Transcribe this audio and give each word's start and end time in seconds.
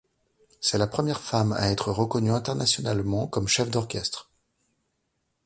C'est 0.61 0.79
la 0.79 0.87
première 0.87 1.21
femme 1.21 1.53
à 1.53 1.69
être 1.69 1.91
reconnue 1.91 2.31
internationalement 2.31 3.27
comme 3.27 3.47
chef 3.47 3.69
d'orchestre. 3.69 4.31